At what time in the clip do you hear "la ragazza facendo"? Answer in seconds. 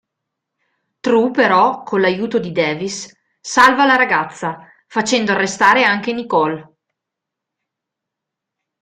3.85-5.31